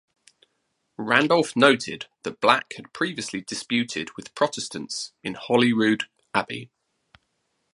Randolph 0.97 1.55
noted 1.55 2.07
that 2.23 2.41
Black 2.41 2.73
had 2.75 2.91
previously 2.91 3.39
disputed 3.41 4.09
with 4.17 4.33
Protestants 4.33 5.13
in 5.23 5.35
Holyrood 5.35 6.05
Abbey. 6.33 6.71